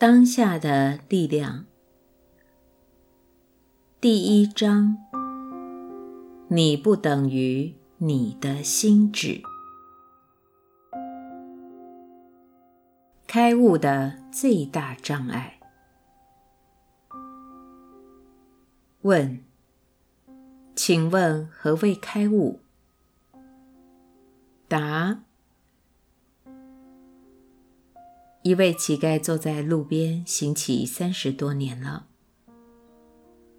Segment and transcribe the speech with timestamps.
[0.00, 1.66] 当下的力量，
[4.00, 4.96] 第一章：
[6.48, 9.42] 你不等于你的心智。
[13.26, 15.60] 开悟的最大障碍。
[19.02, 19.44] 问：
[20.74, 22.60] 请问何谓开悟？
[24.66, 25.24] 答。
[28.42, 32.06] 一位乞丐坐在路边行乞三十多年了。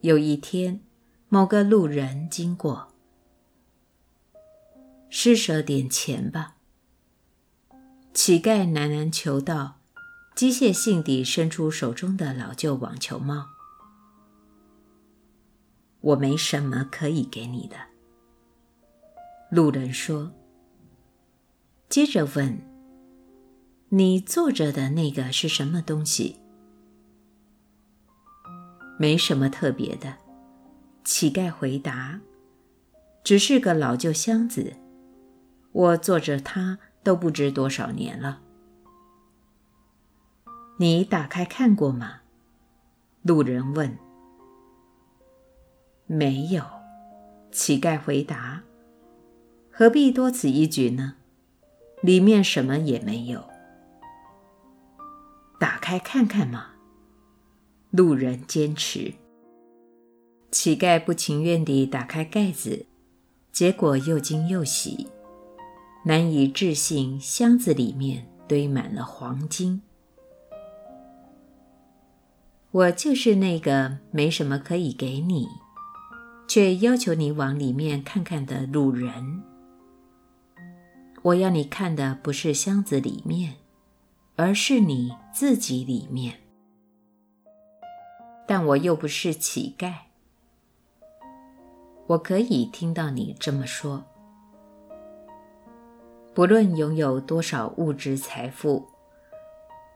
[0.00, 0.80] 有一天，
[1.28, 2.88] 某个路人经过，
[5.08, 6.56] 施舍点钱吧。
[8.12, 9.80] 乞丐喃喃求道，
[10.34, 13.46] 机械性地伸出手中的老旧网球帽
[16.02, 17.76] ：“我没什么可以给你的。”
[19.50, 20.32] 路人说，
[21.88, 22.73] 接着问。
[23.96, 26.40] 你坐着的那个是什么东西？
[28.98, 30.16] 没什么特别的，
[31.04, 32.20] 乞丐回答
[33.22, 34.72] ：“只是个老旧箱子，
[35.70, 38.40] 我坐着它都不知多少年了。”
[40.78, 42.22] 你打开看过吗？
[43.22, 43.96] 路人问。
[46.08, 46.64] 没有，
[47.52, 48.64] 乞丐回答
[49.70, 51.14] ：“何必多此一举呢？
[52.02, 53.44] 里面什么也没有。”
[55.58, 56.66] 打开看看嘛。
[57.90, 59.14] 路人坚持。
[60.50, 62.86] 乞丐不情愿地打开盖子，
[63.50, 65.08] 结果又惊又喜，
[66.04, 69.82] 难以置信，箱子里面堆满了黄金。
[72.70, 75.48] 我就是那个没什么可以给你，
[76.48, 79.42] 却要求你往里面看看的路人。
[81.22, 83.54] 我要你看的不是箱子里面。
[84.36, 86.40] 而是你自己里面，
[88.48, 89.92] 但我又不是乞丐，
[92.08, 94.04] 我可以听到你这么说。
[96.34, 98.88] 不论拥有多少物质财富，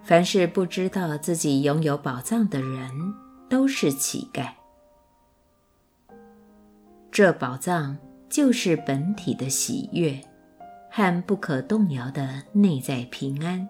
[0.00, 2.88] 凡是不知道自己拥有宝藏的人，
[3.48, 4.52] 都是乞丐。
[7.10, 10.20] 这宝藏就是本体的喜悦
[10.88, 13.68] 和不可动摇的内在平安。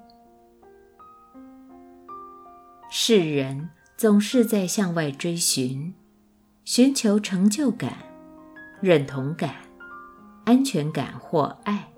[2.93, 5.95] 世人总是在向外追寻，
[6.65, 7.99] 寻求成就感、
[8.81, 9.55] 认同感、
[10.45, 11.89] 安全感或爱。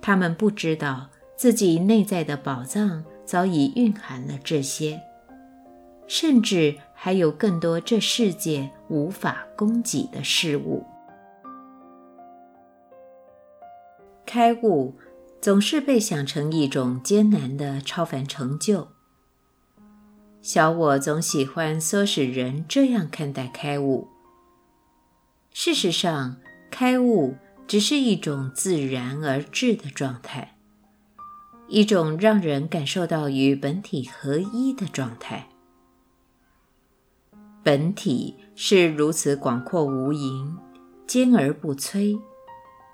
[0.00, 5.00] 他们不知道自己内在的宝藏早已蕴含了这些，
[6.06, 10.86] 甚至还有更多这世界无法供给的事物。
[14.24, 14.94] 开悟
[15.40, 18.86] 总是被想成一种艰难的超凡成就。
[20.46, 24.06] 小我总喜欢唆使人这样看待开悟。
[25.52, 26.36] 事实上，
[26.70, 27.34] 开悟
[27.66, 30.56] 只是一种自然而至的状态，
[31.66, 35.48] 一种让人感受到与本体合一的状态。
[37.64, 40.54] 本体是如此广阔无垠、
[41.08, 42.16] 坚而不摧。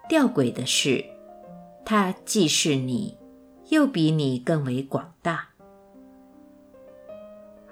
[0.09, 1.05] 吊诡的是，
[1.85, 3.19] 它既是你，
[3.69, 5.52] 又比你更为广大。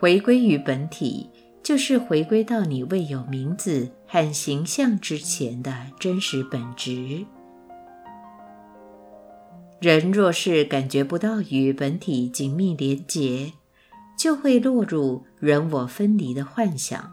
[0.01, 1.29] 回归于本体，
[1.63, 7.27] 就是回归到你未有名字和形象之前的真实本质。
[9.79, 13.53] 人若是感觉不到与本体紧密连结，
[14.19, 17.13] 就会落入人我分离的幻想。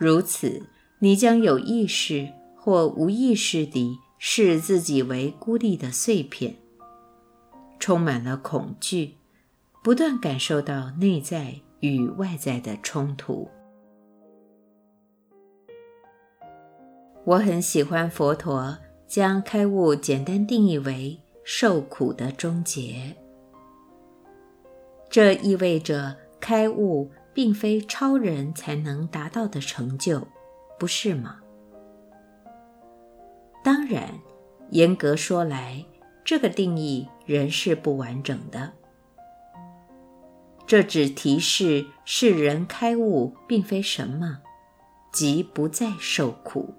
[0.00, 0.62] 如此，
[1.00, 6.56] 你将有意识或无意识地视自己为孤立的碎片，
[7.78, 9.17] 充满了恐惧。
[9.82, 13.48] 不断感受到内在与外在的冲突。
[17.24, 23.16] 我很喜欢佛陀将开悟简单定义为受苦的终结。
[25.10, 30.26] 这意味着开悟并非超人才能达到的成就，
[30.78, 31.40] 不是吗？
[33.62, 34.18] 当然，
[34.70, 35.84] 严格说来，
[36.24, 38.72] 这个定义仍是不完整的。
[40.68, 44.40] 这只提示世人开悟并非什么，
[45.10, 46.74] 即不再受苦，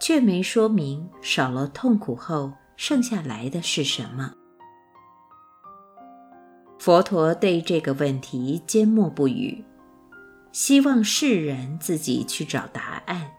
[0.00, 4.34] 却没说明少了痛苦后剩下来的是什么。
[6.80, 9.64] 佛陀对这个问题缄默不语，
[10.50, 13.30] 希望世人自己去找答案。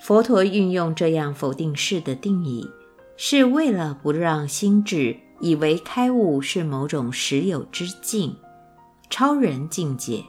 [0.00, 2.68] 佛陀运用这样否定式的定义，
[3.16, 5.20] 是为了不让心智。
[5.40, 8.36] 以为开悟是某种实有之境、
[9.10, 10.24] 超人境界，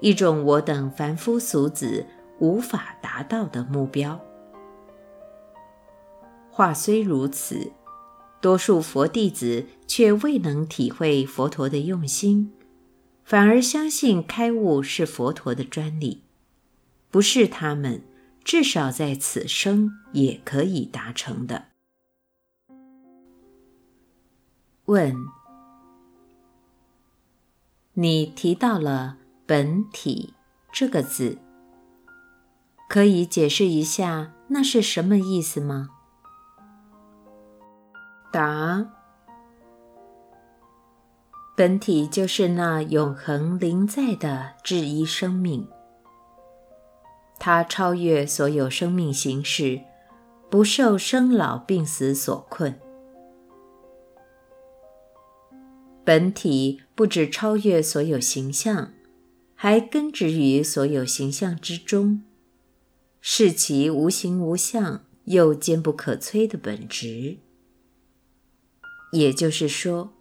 [0.00, 2.06] 一种我等凡夫俗子
[2.38, 4.20] 无法达到的目标。
[6.50, 7.72] 话虽如此，
[8.40, 12.52] 多数佛弟子却未能体会佛陀的用心，
[13.24, 16.22] 反而相信开悟是佛陀的专利，
[17.10, 18.02] 不是他们
[18.42, 21.67] 至少在此生也可以达成的。
[24.88, 25.14] 问：
[27.92, 30.32] 你提到了“本体”
[30.72, 31.36] 这个字，
[32.88, 35.90] 可以解释一下那是什么意思吗？
[38.32, 38.86] 答：
[41.54, 45.68] 本体就是那永恒灵在的至一生命，
[47.38, 49.82] 它超越所有生命形式，
[50.48, 52.80] 不受生老病死所困。
[56.08, 58.94] 本体不止超越所有形象，
[59.54, 62.22] 还根植于所有形象之中，
[63.20, 67.36] 是其无形无相又坚不可摧的本质。
[69.12, 70.14] 也就是说，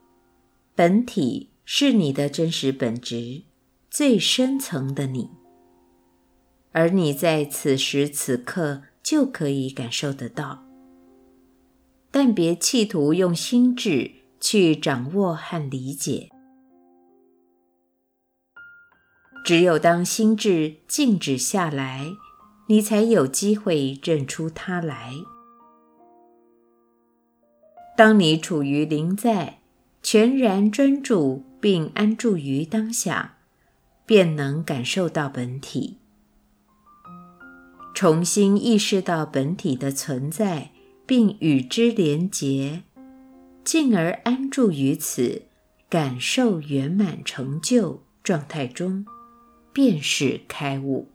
[0.75, 3.43] 本体是你的真实本质，
[3.89, 5.29] 最深层的你，
[6.73, 10.65] 而你在此时此刻就可以感受得到。
[12.11, 16.29] 但别企图用心智去掌握和理解，
[19.43, 22.11] 只有当心智静止下来，
[22.67, 25.13] 你才有机会认出它来。
[27.95, 29.59] 当你处于临在，
[30.03, 33.37] 全然专注并安住于当下，
[34.05, 35.97] 便能感受到本体，
[37.95, 40.71] 重新意识到本体的存在，
[41.07, 42.83] 并与之连结，
[43.67, 45.41] 进而安住于此，
[45.89, 49.05] 感受圆满成就状态中，
[49.73, 51.09] 便是开悟。